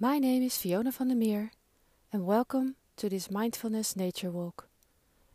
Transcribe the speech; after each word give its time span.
My 0.00 0.20
name 0.20 0.44
is 0.44 0.56
Fiona 0.56 0.92
van 0.92 1.08
der 1.08 1.16
Meer, 1.16 1.50
and 2.12 2.24
welcome 2.24 2.76
to 2.98 3.08
this 3.08 3.32
Mindfulness 3.32 3.96
Nature 3.96 4.30
Walk, 4.30 4.68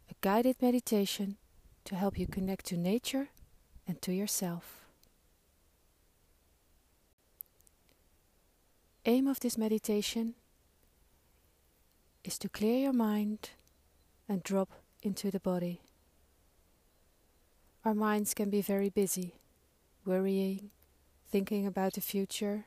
a 0.09 0.13
guided 0.21 0.61
meditation 0.61 1.35
to 1.83 1.95
help 1.95 2.17
you 2.17 2.27
connect 2.27 2.67
to 2.67 2.77
nature 2.77 3.27
and 3.85 4.01
to 4.01 4.13
yourself. 4.13 4.85
Aim 9.03 9.27
of 9.27 9.41
this 9.41 9.57
meditation 9.57 10.35
is 12.23 12.37
to 12.37 12.47
clear 12.47 12.79
your 12.79 12.93
mind 12.93 13.49
and 14.29 14.43
drop 14.43 14.69
into 15.01 15.29
the 15.29 15.41
body. 15.41 15.81
Our 17.83 17.93
minds 17.93 18.33
can 18.33 18.49
be 18.49 18.61
very 18.61 18.89
busy, 18.89 19.35
worrying, 20.05 20.71
thinking 21.29 21.67
about 21.67 21.95
the 21.95 22.01
future, 22.01 22.63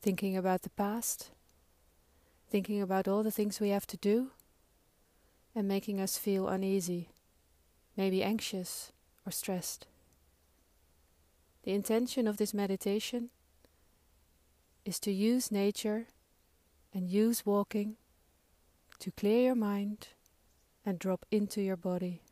thinking 0.00 0.36
about 0.36 0.62
the 0.62 0.70
past, 0.70 1.30
thinking 2.48 2.80
about 2.80 3.06
all 3.06 3.22
the 3.22 3.30
things 3.30 3.60
we 3.60 3.68
have 3.68 3.86
to 3.86 3.96
do, 3.96 4.30
and 5.54 5.68
making 5.68 6.00
us 6.00 6.16
feel 6.16 6.48
uneasy, 6.48 7.08
maybe 7.96 8.22
anxious 8.22 8.92
or 9.26 9.32
stressed. 9.32 9.86
The 11.64 11.72
intention 11.72 12.26
of 12.26 12.38
this 12.38 12.54
meditation 12.54 13.30
is 14.84 14.98
to 15.00 15.12
use 15.12 15.52
nature 15.52 16.06
and 16.94 17.10
use 17.10 17.44
walking 17.44 17.96
to 19.00 19.10
clear 19.10 19.42
your 19.42 19.54
mind 19.54 20.08
and 20.84 20.98
drop 20.98 21.26
into 21.30 21.60
your 21.60 21.76
body. 21.76 22.22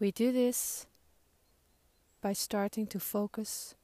We 0.00 0.10
do 0.10 0.32
this 0.32 0.86
by 2.20 2.32
starting 2.32 2.86
to 2.88 3.00
focus 3.00 3.74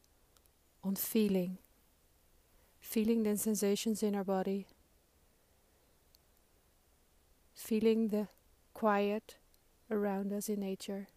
on 0.85 0.95
feeling, 0.95 1.59
feeling 2.81 3.23
the 3.23 3.37
sensations 3.37 4.03
in 4.03 4.15
our 4.15 4.25
body, 4.25 4.67
feeling 7.55 8.09
the 8.09 8.29
quiet 8.75 9.37
around 9.91 10.33
us 10.33 10.49
in 10.49 10.61
nature, 10.61 11.09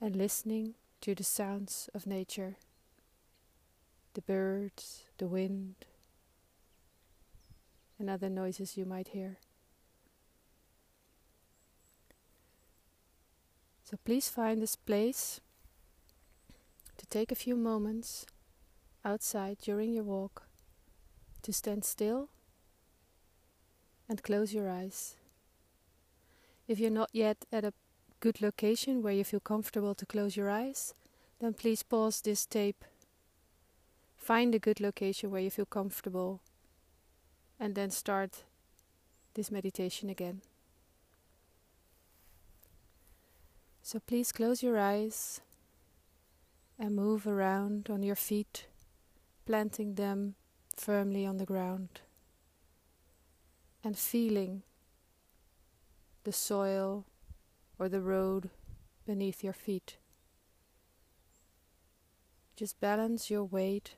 and 0.00 0.14
listening 0.14 0.74
to 1.00 1.14
the 1.14 1.24
sounds 1.24 1.88
of 1.94 2.06
nature 2.06 2.56
the 4.14 4.20
birds, 4.22 5.04
the 5.18 5.28
wind, 5.28 5.76
and 7.98 8.10
other 8.10 8.28
noises 8.28 8.76
you 8.76 8.84
might 8.84 9.08
hear. 9.08 9.38
So 13.84 13.96
please 14.04 14.28
find 14.28 14.60
this 14.60 14.76
place 14.76 15.40
take 17.10 17.32
a 17.32 17.34
few 17.34 17.56
moments 17.56 18.24
outside 19.04 19.58
during 19.58 19.92
your 19.92 20.04
walk 20.04 20.44
to 21.42 21.52
stand 21.52 21.84
still 21.84 22.28
and 24.08 24.22
close 24.22 24.54
your 24.54 24.70
eyes. 24.70 25.16
If 26.68 26.78
you're 26.78 26.90
not 26.90 27.10
yet 27.12 27.46
at 27.52 27.64
a 27.64 27.72
good 28.20 28.40
location 28.40 29.02
where 29.02 29.12
you 29.12 29.24
feel 29.24 29.40
comfortable 29.40 29.94
to 29.96 30.06
close 30.06 30.36
your 30.36 30.48
eyes, 30.48 30.94
then 31.40 31.52
please 31.52 31.82
pause 31.82 32.20
this 32.20 32.46
tape. 32.46 32.84
Find 34.16 34.54
a 34.54 34.60
good 34.60 34.80
location 34.80 35.30
where 35.30 35.40
you 35.40 35.50
feel 35.50 35.66
comfortable 35.66 36.40
and 37.58 37.74
then 37.74 37.90
start 37.90 38.44
this 39.34 39.50
meditation 39.50 40.08
again. 40.08 40.42
So 43.82 43.98
please 43.98 44.30
close 44.30 44.62
your 44.62 44.78
eyes 44.78 45.40
and 46.80 46.96
move 46.96 47.26
around 47.26 47.90
on 47.90 48.02
your 48.02 48.16
feet, 48.16 48.66
planting 49.44 49.96
them 49.96 50.34
firmly 50.74 51.26
on 51.26 51.36
the 51.36 51.44
ground 51.44 52.00
and 53.84 53.98
feeling 53.98 54.62
the 56.24 56.32
soil 56.32 57.04
or 57.78 57.90
the 57.90 58.00
road 58.00 58.48
beneath 59.06 59.44
your 59.44 59.52
feet. 59.52 59.98
Just 62.56 62.80
balance 62.80 63.30
your 63.30 63.44
weight 63.44 63.96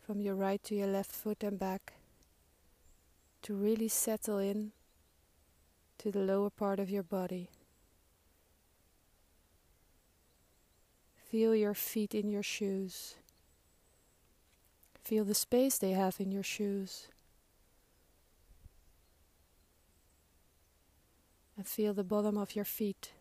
from 0.00 0.20
your 0.20 0.34
right 0.34 0.62
to 0.64 0.74
your 0.74 0.86
left 0.86 1.12
foot 1.12 1.42
and 1.42 1.58
back 1.58 1.94
to 3.42 3.54
really 3.54 3.88
settle 3.88 4.38
in 4.38 4.72
to 5.98 6.10
the 6.10 6.20
lower 6.20 6.50
part 6.50 6.80
of 6.80 6.88
your 6.88 7.02
body. 7.02 7.50
Feel 11.36 11.54
your 11.54 11.74
feet 11.74 12.14
in 12.14 12.30
your 12.30 12.42
shoes. 12.42 13.16
Feel 15.04 15.22
the 15.22 15.34
space 15.34 15.76
they 15.76 15.90
have 15.90 16.18
in 16.18 16.32
your 16.32 16.42
shoes. 16.42 17.08
And 21.54 21.66
feel 21.66 21.92
the 21.92 22.02
bottom 22.02 22.38
of 22.38 22.56
your 22.56 22.64
feet. 22.64 23.12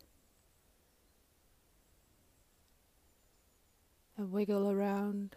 And 4.18 4.32
wiggle 4.32 4.72
around 4.72 5.36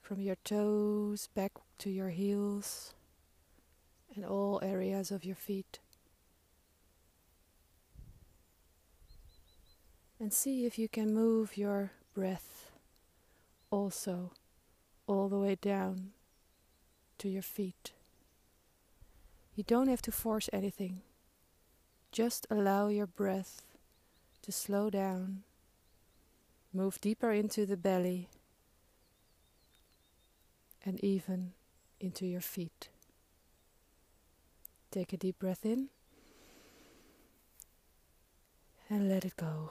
from 0.00 0.22
your 0.22 0.36
toes 0.36 1.28
back 1.34 1.52
to 1.80 1.90
your 1.90 2.08
heels 2.08 2.94
and 4.16 4.24
all 4.24 4.58
areas 4.62 5.10
of 5.10 5.22
your 5.22 5.36
feet. 5.36 5.80
And 10.20 10.32
see 10.32 10.64
if 10.64 10.78
you 10.78 10.88
can 10.88 11.12
move 11.12 11.56
your 11.56 11.90
breath 12.14 12.70
also 13.70 14.30
all 15.06 15.28
the 15.28 15.38
way 15.38 15.56
down 15.60 16.12
to 17.18 17.28
your 17.28 17.42
feet. 17.42 17.92
You 19.54 19.64
don't 19.64 19.88
have 19.88 20.02
to 20.02 20.12
force 20.12 20.48
anything, 20.52 21.02
just 22.10 22.46
allow 22.50 22.88
your 22.88 23.06
breath 23.06 23.62
to 24.42 24.52
slow 24.52 24.90
down, 24.90 25.42
move 26.72 27.00
deeper 27.00 27.30
into 27.30 27.66
the 27.66 27.76
belly, 27.76 28.28
and 30.84 31.02
even 31.04 31.52
into 32.00 32.26
your 32.26 32.40
feet. 32.40 32.88
Take 34.90 35.12
a 35.12 35.16
deep 35.16 35.38
breath 35.38 35.64
in 35.64 35.88
and 38.88 39.08
let 39.08 39.24
it 39.24 39.36
go. 39.36 39.70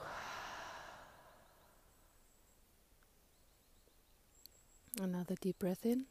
Another 5.00 5.34
deep 5.40 5.58
breath 5.58 5.84
in. 5.84 6.04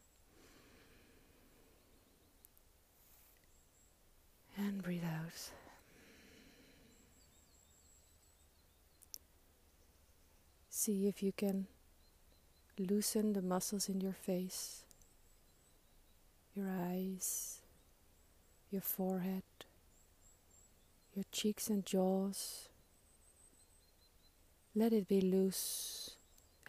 And 4.57 4.83
breathe 4.83 5.03
out. 5.03 5.51
See 10.69 11.07
if 11.07 11.23
you 11.23 11.31
can 11.31 11.67
loosen 12.77 13.33
the 13.33 13.41
muscles 13.41 13.87
in 13.87 14.01
your 14.01 14.13
face, 14.13 14.83
your 16.53 16.67
eyes, 16.67 17.59
your 18.69 18.81
forehead, 18.81 19.43
your 21.15 21.25
cheeks 21.31 21.69
and 21.69 21.85
jaws. 21.85 22.67
Let 24.75 24.91
it 24.91 25.07
be 25.07 25.21
loose 25.21 26.17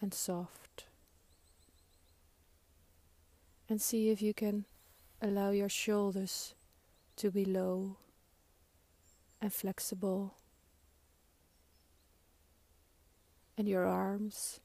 and 0.01 0.13
soft 0.13 0.85
and 3.69 3.81
see 3.81 4.09
if 4.09 4.21
you 4.21 4.33
can 4.33 4.65
allow 5.21 5.49
your 5.49 5.69
shoulders 5.69 6.53
to 7.17 7.31
be 7.31 7.45
low 7.45 7.97
and 9.41 9.53
flexible. 9.53 10.35
And 13.57 13.67
your 13.67 13.85
arms 13.85 14.59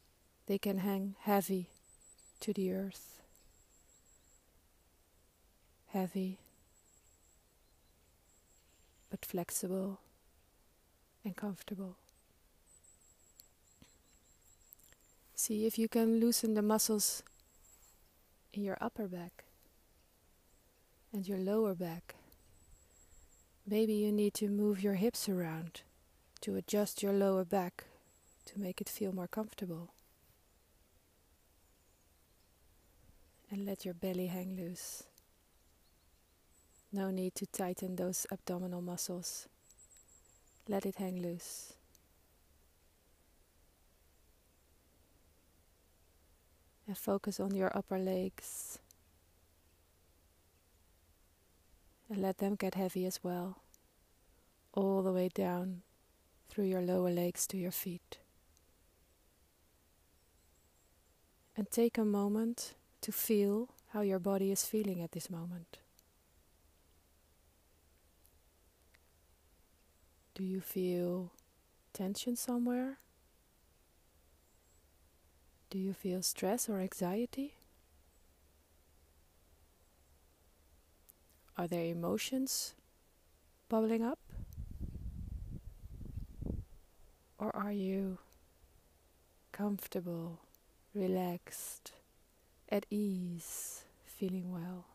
they 0.46 0.58
can 0.58 0.78
hang 0.78 1.14
heavy 1.20 1.68
to 2.40 2.52
the 2.52 2.72
earth. 2.72 3.22
Heavy 5.88 6.38
but 9.10 9.24
flexible 9.24 10.00
and 11.24 11.36
comfortable. 11.36 11.96
See 15.34 15.66
if 15.66 15.78
you 15.78 15.88
can 15.88 16.20
loosen 16.20 16.54
the 16.54 16.62
muscles 16.62 17.22
in 18.52 18.64
your 18.64 18.78
upper 18.80 19.06
back 19.06 19.44
and 21.12 21.26
your 21.26 21.38
lower 21.38 21.74
back. 21.74 22.14
Maybe 23.66 23.92
you 23.94 24.10
need 24.12 24.34
to 24.34 24.48
move 24.48 24.82
your 24.82 24.94
hips 24.94 25.28
around 25.28 25.82
to 26.40 26.56
adjust 26.56 27.02
your 27.02 27.12
lower 27.12 27.44
back 27.44 27.84
to 28.46 28.58
make 28.60 28.80
it 28.80 28.88
feel 28.88 29.12
more 29.12 29.28
comfortable. 29.28 29.92
And 33.50 33.66
let 33.66 33.84
your 33.84 33.94
belly 33.94 34.28
hang 34.28 34.56
loose. 34.56 35.04
No 36.92 37.10
need 37.10 37.34
to 37.36 37.46
tighten 37.46 37.96
those 37.96 38.26
abdominal 38.30 38.80
muscles. 38.80 39.48
Let 40.68 40.86
it 40.86 40.96
hang 40.96 41.22
loose. 41.22 41.74
And 46.90 46.98
focus 46.98 47.38
on 47.38 47.54
your 47.54 47.70
upper 47.72 48.00
legs. 48.00 48.80
And 52.08 52.20
let 52.20 52.38
them 52.38 52.56
get 52.56 52.74
heavy 52.74 53.06
as 53.06 53.22
well, 53.22 53.58
all 54.74 55.00
the 55.00 55.12
way 55.12 55.28
down 55.32 55.82
through 56.48 56.64
your 56.64 56.80
lower 56.80 57.12
legs 57.12 57.46
to 57.46 57.56
your 57.56 57.70
feet. 57.70 58.18
And 61.56 61.70
take 61.70 61.96
a 61.96 62.04
moment 62.04 62.74
to 63.02 63.12
feel 63.12 63.68
how 63.92 64.00
your 64.00 64.18
body 64.18 64.50
is 64.50 64.64
feeling 64.64 65.00
at 65.00 65.12
this 65.12 65.30
moment. 65.30 65.78
Do 70.34 70.42
you 70.42 70.60
feel 70.60 71.30
tension 71.92 72.34
somewhere? 72.34 72.98
Do 75.70 75.78
you 75.78 75.92
feel 75.92 76.20
stress 76.20 76.68
or 76.68 76.80
anxiety? 76.80 77.54
Are 81.56 81.68
there 81.68 81.84
emotions 81.84 82.74
bubbling 83.68 84.02
up? 84.02 84.18
Or 87.38 87.54
are 87.54 87.70
you 87.70 88.18
comfortable, 89.52 90.40
relaxed, 90.92 91.92
at 92.68 92.84
ease, 92.90 93.84
feeling 94.04 94.52
well? 94.52 94.86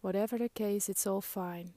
Whatever 0.00 0.36
the 0.36 0.48
case, 0.48 0.88
it's 0.88 1.06
all 1.06 1.20
fine. 1.20 1.74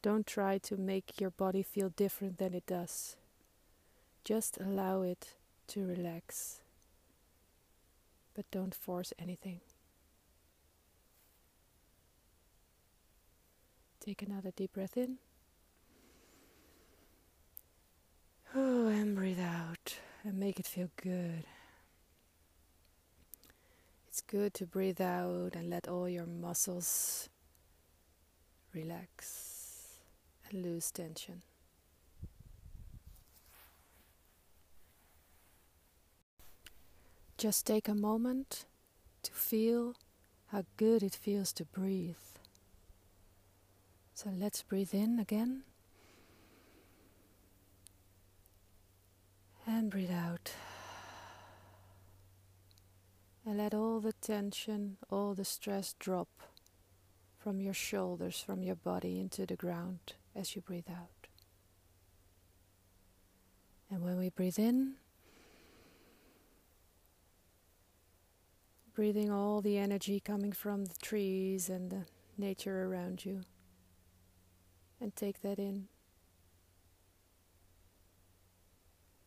Don't 0.00 0.26
try 0.26 0.56
to 0.58 0.78
make 0.78 1.20
your 1.20 1.30
body 1.30 1.62
feel 1.62 1.90
different 1.90 2.38
than 2.38 2.54
it 2.54 2.64
does. 2.66 3.16
Just 4.24 4.58
allow 4.58 5.02
it 5.02 5.34
to 5.68 5.86
relax. 5.86 6.60
But 8.34 8.50
don't 8.50 8.74
force 8.74 9.12
anything. 9.18 9.60
Take 14.00 14.22
another 14.22 14.52
deep 14.54 14.74
breath 14.74 14.96
in. 14.96 15.18
Oh, 18.54 18.86
and 18.86 19.16
breathe 19.16 19.40
out 19.40 19.96
and 20.22 20.38
make 20.38 20.60
it 20.60 20.66
feel 20.66 20.90
good. 21.02 21.44
It's 24.08 24.20
good 24.22 24.54
to 24.54 24.66
breathe 24.66 25.00
out 25.00 25.54
and 25.54 25.68
let 25.68 25.88
all 25.88 26.08
your 26.08 26.26
muscles 26.26 27.28
relax 28.72 29.88
and 30.48 30.62
lose 30.62 30.90
tension. 30.90 31.42
Just 37.36 37.66
take 37.66 37.86
a 37.86 37.94
moment 37.94 38.64
to 39.22 39.32
feel 39.32 39.94
how 40.46 40.64
good 40.76 41.02
it 41.02 41.14
feels 41.14 41.52
to 41.52 41.64
breathe. 41.64 42.16
So 44.14 44.30
let's 44.34 44.62
breathe 44.62 44.94
in 44.94 45.18
again. 45.18 45.64
And 49.66 49.90
breathe 49.90 50.12
out. 50.12 50.52
And 53.44 53.58
let 53.58 53.74
all 53.74 54.00
the 54.00 54.14
tension, 54.14 54.96
all 55.10 55.34
the 55.34 55.44
stress 55.44 55.94
drop 55.98 56.28
from 57.38 57.60
your 57.60 57.74
shoulders, 57.74 58.40
from 58.40 58.62
your 58.62 58.76
body 58.76 59.20
into 59.20 59.44
the 59.44 59.56
ground 59.56 60.14
as 60.34 60.56
you 60.56 60.62
breathe 60.62 60.88
out. 60.90 61.28
And 63.90 64.02
when 64.02 64.16
we 64.18 64.30
breathe 64.30 64.58
in, 64.58 64.94
breathing 68.96 69.30
all 69.30 69.60
the 69.60 69.76
energy 69.76 70.18
coming 70.18 70.52
from 70.52 70.86
the 70.86 70.94
trees 71.02 71.68
and 71.68 71.90
the 71.90 72.06
nature 72.38 72.84
around 72.84 73.26
you. 73.26 73.42
And 74.98 75.14
take 75.14 75.42
that 75.42 75.58
in. 75.58 75.88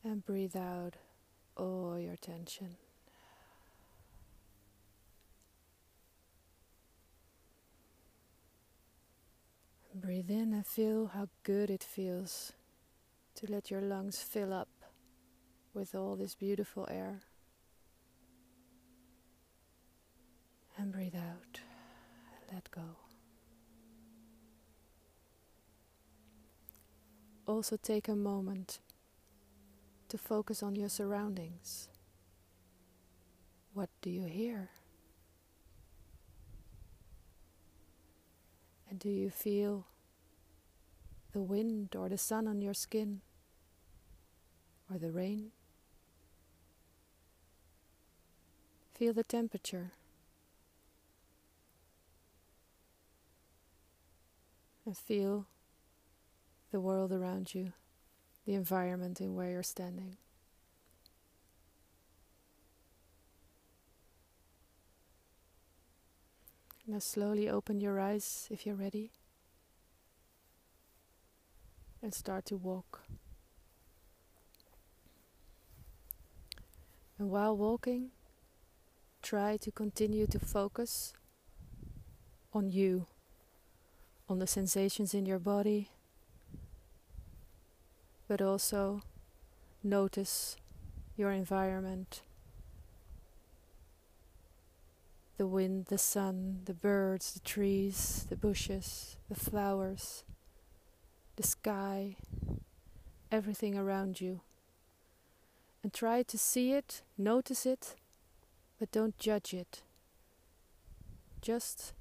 And 0.04 0.26
breathe 0.26 0.56
out 0.56 0.96
all 1.56 2.00
your 2.00 2.16
tension. 2.16 2.78
Breathe 9.94 10.32
in 10.32 10.52
and 10.54 10.66
feel 10.66 11.12
how 11.14 11.28
good 11.44 11.70
it 11.70 11.84
feels 11.84 12.54
to 13.36 13.52
let 13.52 13.70
your 13.70 13.82
lungs 13.82 14.18
fill 14.20 14.52
up 14.52 14.70
with 15.76 15.94
all 15.94 16.16
this 16.16 16.34
beautiful 16.34 16.88
air. 16.90 17.20
And 20.80 20.94
breathe 20.94 21.16
out. 21.16 21.60
Let 22.54 22.72
go. 22.72 22.82
Also, 27.46 27.78
take 27.78 28.08
a 28.08 28.16
moment 28.16 28.80
to 30.08 30.18
focus 30.18 30.64
on 30.64 30.76
your 30.76 30.88
surroundings. 30.88 31.90
What 33.74 33.90
do 34.02 34.10
you 34.10 34.24
hear? 34.24 34.70
And 38.90 39.00
do 39.00 39.10
you 39.10 39.30
feel 39.30 39.86
the 41.34 41.42
wind 41.42 41.96
or 41.96 42.08
the 42.08 42.18
sun 42.18 42.48
on 42.48 42.62
your 42.62 42.74
skin 42.74 43.22
or 44.92 44.98
the 44.98 45.12
rain? 45.12 45.52
Feel 48.94 49.14
the 49.14 49.24
temperature. 49.24 49.92
And 54.90 54.98
feel 54.98 55.46
the 56.72 56.80
world 56.80 57.12
around 57.12 57.54
you, 57.54 57.74
the 58.48 58.56
environment 58.56 59.22
in 59.22 59.36
where 59.36 59.52
you're 59.52 59.62
standing. 59.62 60.18
Now 66.88 66.98
slowly 66.98 67.48
open 67.48 67.80
your 67.80 68.00
eyes 68.00 68.48
if 68.50 68.66
you're 68.66 68.74
ready 68.74 69.12
and 72.02 72.12
start 72.12 72.46
to 72.46 72.58
walk. 72.58 73.04
And 77.20 77.30
while 77.30 77.56
walking, 77.56 78.10
try 79.22 79.58
to 79.58 79.72
continue 79.72 80.26
to 80.26 80.40
focus 80.40 81.14
on 82.52 82.72
you 82.72 83.06
on 84.30 84.40
the 84.40 84.48
sensations 84.48 85.14
in 85.14 85.26
your 85.26 85.40
body, 85.40 85.90
but 88.28 88.42
also 88.42 89.02
notice 89.84 90.56
your 91.18 91.32
environment 91.32 92.22
the 95.38 95.48
wind, 95.48 95.86
the 95.86 95.98
sun, 95.98 96.60
the 96.66 96.74
birds, 96.74 97.32
the 97.32 97.40
trees, 97.40 98.26
the 98.30 98.36
bushes, 98.36 99.16
the 99.30 99.36
flowers, 99.36 100.26
the 101.38 101.44
sky, 101.44 102.18
everything 103.32 103.78
around 103.78 104.20
you. 104.20 104.42
And 105.82 105.94
try 105.94 106.24
to 106.24 106.38
see 106.38 106.74
it, 106.74 107.04
notice 107.18 107.66
it, 107.66 107.96
but 108.78 108.92
don't 108.92 109.18
judge 109.18 109.54
it. 109.54 109.82
Just 111.42 111.94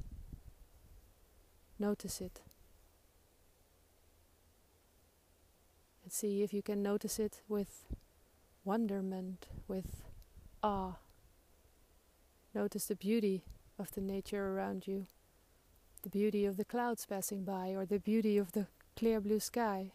Notice 1.78 2.20
it. 2.20 2.40
And 6.02 6.12
see 6.12 6.42
if 6.42 6.52
you 6.52 6.62
can 6.62 6.82
notice 6.82 7.18
it 7.18 7.42
with 7.48 7.86
wonderment, 8.64 9.46
with 9.68 10.02
awe. 10.62 10.94
Notice 12.54 12.86
the 12.86 12.96
beauty 12.96 13.44
of 13.78 13.92
the 13.92 14.00
nature 14.00 14.52
around 14.52 14.86
you, 14.86 15.06
the 16.02 16.10
beauty 16.10 16.44
of 16.44 16.56
the 16.56 16.64
clouds 16.64 17.06
passing 17.06 17.44
by, 17.44 17.68
or 17.70 17.86
the 17.86 18.00
beauty 18.00 18.36
of 18.38 18.52
the 18.52 18.66
clear 18.96 19.20
blue 19.20 19.38
sky, 19.38 19.92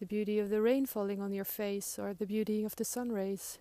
the 0.00 0.06
beauty 0.06 0.38
of 0.40 0.50
the 0.50 0.60
rain 0.60 0.86
falling 0.86 1.20
on 1.20 1.32
your 1.32 1.44
face, 1.44 1.98
or 1.98 2.12
the 2.12 2.26
beauty 2.26 2.64
of 2.64 2.74
the 2.76 2.84
sun 2.84 3.12
rays 3.12 3.58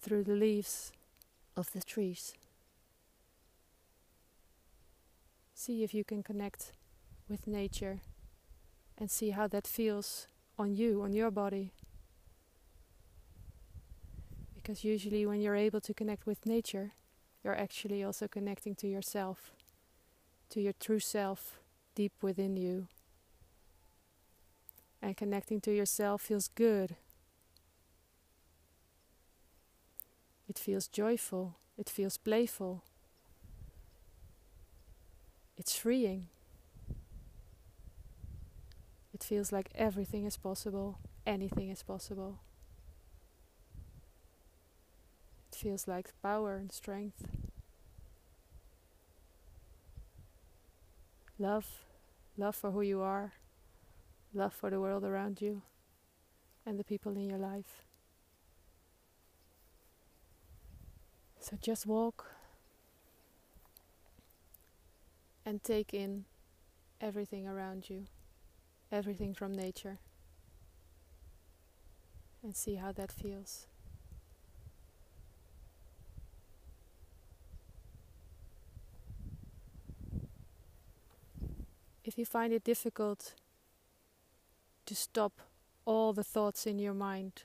through 0.00 0.24
the 0.24 0.34
leaves 0.34 0.92
of 1.56 1.72
the 1.72 1.82
trees. 1.82 2.34
See 5.58 5.82
if 5.82 5.94
you 5.94 6.04
can 6.04 6.22
connect 6.22 6.72
with 7.30 7.46
nature 7.46 8.02
and 8.98 9.10
see 9.10 9.30
how 9.30 9.46
that 9.48 9.66
feels 9.66 10.26
on 10.58 10.76
you, 10.76 11.00
on 11.00 11.14
your 11.14 11.30
body. 11.30 11.72
Because 14.54 14.84
usually, 14.84 15.24
when 15.24 15.40
you're 15.40 15.56
able 15.56 15.80
to 15.80 15.94
connect 15.94 16.26
with 16.26 16.44
nature, 16.44 16.92
you're 17.42 17.56
actually 17.56 18.04
also 18.04 18.28
connecting 18.28 18.74
to 18.74 18.86
yourself, 18.86 19.52
to 20.50 20.60
your 20.60 20.74
true 20.74 21.00
self 21.00 21.58
deep 21.94 22.12
within 22.20 22.58
you. 22.58 22.88
And 25.00 25.16
connecting 25.16 25.62
to 25.62 25.72
yourself 25.72 26.20
feels 26.20 26.48
good. 26.48 26.96
It 30.46 30.58
feels 30.58 30.86
joyful. 30.86 31.56
It 31.78 31.88
feels 31.88 32.18
playful. 32.18 32.82
It's 35.56 35.76
freeing. 35.76 36.28
It 39.14 39.24
feels 39.24 39.50
like 39.50 39.70
everything 39.74 40.26
is 40.26 40.36
possible, 40.36 40.98
anything 41.26 41.70
is 41.70 41.82
possible. 41.82 42.40
It 45.50 45.56
feels 45.56 45.88
like 45.88 46.12
power 46.22 46.56
and 46.56 46.70
strength. 46.70 47.26
Love, 51.38 51.66
love 52.36 52.54
for 52.56 52.70
who 52.72 52.82
you 52.82 53.00
are, 53.00 53.32
love 54.34 54.52
for 54.52 54.68
the 54.68 54.80
world 54.80 55.04
around 55.04 55.40
you, 55.40 55.62
and 56.66 56.78
the 56.78 56.84
people 56.84 57.16
in 57.16 57.28
your 57.30 57.38
life. 57.38 57.84
So 61.40 61.56
just 61.60 61.86
walk 61.86 62.35
and 65.46 65.62
take 65.62 65.94
in 65.94 66.24
everything 67.00 67.46
around 67.46 67.88
you, 67.88 68.06
everything 68.90 69.32
from 69.32 69.54
nature, 69.54 69.98
and 72.42 72.56
see 72.56 72.74
how 72.74 72.90
that 72.90 73.12
feels. 73.12 73.68
If 82.04 82.18
you 82.18 82.24
find 82.24 82.52
it 82.52 82.64
difficult 82.64 83.34
to 84.86 84.94
stop 84.94 85.40
all 85.84 86.12
the 86.12 86.24
thoughts 86.24 86.66
in 86.66 86.78
your 86.78 86.94
mind, 86.94 87.44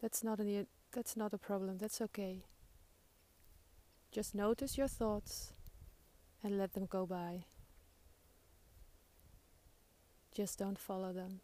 that's 0.00 0.24
not 0.24 0.38
an, 0.38 0.66
that's 0.92 1.16
not 1.16 1.32
a 1.32 1.38
problem. 1.38 1.78
That's 1.78 2.00
okay. 2.00 2.44
Just 4.12 4.34
notice 4.34 4.76
your 4.76 4.88
thoughts 4.88 5.52
and 6.42 6.58
let 6.58 6.72
them 6.72 6.86
go 6.86 7.06
by. 7.06 7.44
Just 10.34 10.58
don't 10.58 10.78
follow 10.78 11.12
them. 11.12 11.40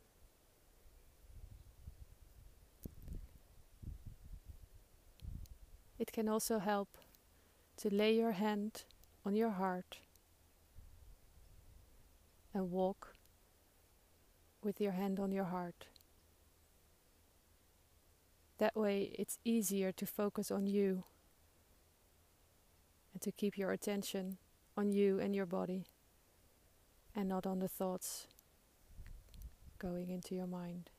It 5.98 6.12
can 6.12 6.28
also 6.28 6.58
help 6.58 6.98
to 7.78 7.92
lay 7.92 8.14
your 8.14 8.32
hand 8.32 8.84
on 9.24 9.34
your 9.34 9.50
heart 9.50 9.98
and 12.54 12.70
walk 12.70 13.14
with 14.62 14.80
your 14.80 14.92
hand 14.92 15.18
on 15.18 15.32
your 15.32 15.44
heart. 15.44 15.86
That 18.58 18.76
way, 18.76 19.14
it's 19.18 19.38
easier 19.44 19.92
to 19.92 20.06
focus 20.06 20.50
on 20.50 20.66
you 20.66 21.04
and 23.12 23.20
to 23.22 23.32
keep 23.32 23.58
your 23.58 23.72
attention 23.72 24.38
on 24.76 24.90
you 24.90 25.18
and 25.18 25.34
your 25.34 25.46
body 25.46 25.86
and 27.14 27.28
not 27.28 27.46
on 27.46 27.60
the 27.60 27.68
thoughts 27.68 28.26
going 29.78 30.10
into 30.10 30.34
your 30.34 30.46
mind. 30.46 30.90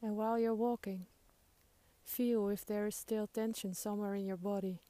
And 0.00 0.16
while 0.16 0.38
you're 0.38 0.54
walking, 0.54 1.06
feel 2.02 2.48
if 2.48 2.66
there 2.66 2.86
is 2.86 2.96
still 2.96 3.26
tension 3.26 3.74
somewhere 3.74 4.14
in 4.14 4.26
your 4.26 4.36
body. 4.36 4.80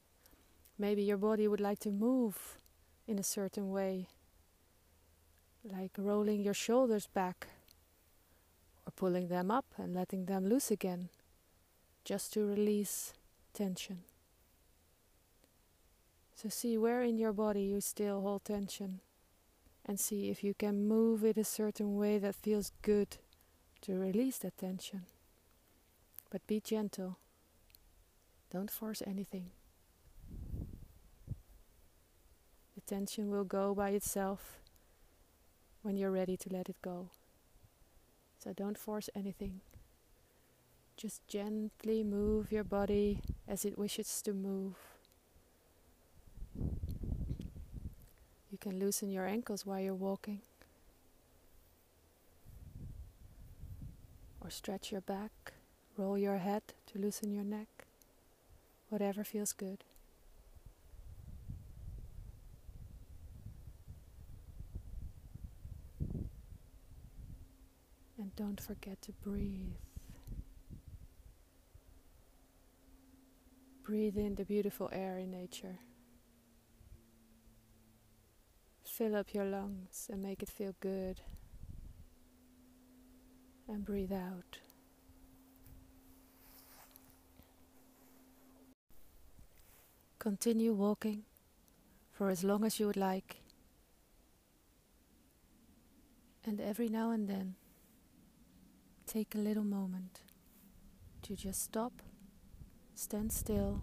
Maybe 0.78 1.02
your 1.02 1.18
body 1.18 1.46
would 1.46 1.60
like 1.60 1.80
to 1.80 1.90
move 1.90 2.58
in 3.06 3.18
a 3.18 3.22
certain 3.22 3.70
way, 3.70 4.08
like 5.62 5.92
rolling 5.98 6.40
your 6.40 6.54
shoulders 6.54 7.06
back 7.06 7.48
or 8.86 8.92
pulling 8.92 9.28
them 9.28 9.50
up 9.50 9.66
and 9.76 9.94
letting 9.94 10.24
them 10.24 10.46
loose 10.46 10.70
again 10.70 11.10
just 12.04 12.32
to 12.32 12.46
release 12.46 13.12
tension. 13.52 14.00
So 16.34 16.48
see 16.48 16.76
where 16.76 17.02
in 17.02 17.18
your 17.18 17.32
body 17.32 17.62
you 17.62 17.80
still 17.80 18.20
hold 18.20 18.44
tension 18.44 19.00
and 19.86 19.98
see 19.98 20.30
if 20.30 20.42
you 20.42 20.54
can 20.54 20.88
move 20.88 21.24
it 21.24 21.36
a 21.36 21.44
certain 21.44 21.96
way 21.96 22.18
that 22.18 22.34
feels 22.34 22.72
good 22.82 23.18
to 23.82 23.98
release 23.98 24.38
that 24.38 24.56
tension. 24.58 25.02
But 26.30 26.46
be 26.46 26.60
gentle. 26.60 27.18
Don't 28.50 28.70
force 28.70 29.02
anything. 29.06 29.50
The 32.74 32.80
tension 32.86 33.30
will 33.30 33.44
go 33.44 33.74
by 33.74 33.90
itself 33.90 34.58
when 35.82 35.96
you're 35.96 36.10
ready 36.10 36.36
to 36.36 36.48
let 36.50 36.68
it 36.68 36.76
go. 36.82 37.10
So 38.38 38.52
don't 38.52 38.78
force 38.78 39.10
anything. 39.14 39.60
Just 41.02 41.26
gently 41.26 42.04
move 42.04 42.52
your 42.52 42.62
body 42.62 43.18
as 43.48 43.64
it 43.64 43.76
wishes 43.76 44.22
to 44.22 44.32
move. 44.32 44.76
You 48.52 48.58
can 48.60 48.78
loosen 48.78 49.10
your 49.10 49.26
ankles 49.26 49.66
while 49.66 49.80
you're 49.80 49.96
walking. 49.96 50.42
Or 54.40 54.48
stretch 54.48 54.92
your 54.92 55.00
back, 55.00 55.54
roll 55.96 56.16
your 56.16 56.38
head 56.38 56.62
to 56.92 57.00
loosen 57.00 57.32
your 57.32 57.42
neck. 57.42 57.84
Whatever 58.88 59.24
feels 59.24 59.52
good. 59.52 59.82
And 68.16 68.36
don't 68.36 68.60
forget 68.60 69.02
to 69.02 69.10
breathe. 69.10 69.74
Breathe 73.92 74.16
in 74.16 74.36
the 74.36 74.46
beautiful 74.46 74.88
air 74.90 75.18
in 75.18 75.30
nature. 75.30 75.78
Fill 78.86 79.14
up 79.14 79.34
your 79.34 79.44
lungs 79.44 80.08
and 80.10 80.22
make 80.22 80.42
it 80.42 80.48
feel 80.48 80.74
good. 80.80 81.20
And 83.68 83.84
breathe 83.84 84.10
out. 84.10 84.60
Continue 90.18 90.72
walking 90.72 91.24
for 92.12 92.30
as 92.30 92.42
long 92.42 92.64
as 92.64 92.80
you 92.80 92.86
would 92.86 92.96
like. 92.96 93.42
And 96.46 96.62
every 96.62 96.88
now 96.88 97.10
and 97.10 97.28
then, 97.28 97.56
take 99.06 99.34
a 99.34 99.38
little 99.38 99.64
moment 99.64 100.22
to 101.24 101.36
just 101.36 101.62
stop 101.62 102.00
Stand 102.94 103.32
still 103.32 103.82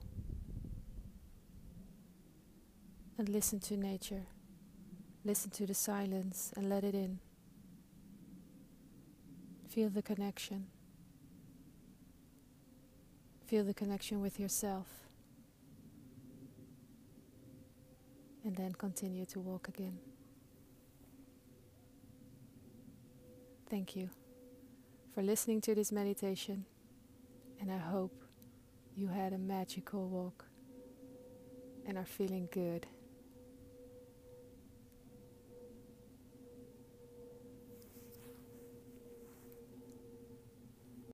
and 3.17 3.27
listen 3.27 3.59
to 3.59 3.75
nature. 3.75 4.27
Listen 5.25 5.51
to 5.51 5.65
the 5.65 5.73
silence 5.73 6.53
and 6.55 6.69
let 6.69 6.83
it 6.83 6.95
in. 6.95 7.19
Feel 9.67 9.89
the 9.89 10.01
connection. 10.01 10.67
Feel 13.45 13.63
the 13.63 13.73
connection 13.73 14.21
with 14.21 14.39
yourself. 14.39 14.87
And 18.45 18.55
then 18.55 18.73
continue 18.73 19.25
to 19.25 19.39
walk 19.39 19.67
again. 19.67 19.99
Thank 23.69 23.95
you 23.95 24.09
for 25.13 25.21
listening 25.21 25.61
to 25.61 25.75
this 25.75 25.91
meditation, 25.91 26.65
and 27.59 27.71
I 27.71 27.77
hope 27.77 28.23
you 28.99 29.07
had 29.07 29.31
a 29.31 29.37
magical 29.37 30.09
walk 30.09 30.43
and 31.87 31.97
are 31.97 32.05
feeling 32.05 32.49
good. 32.51 32.85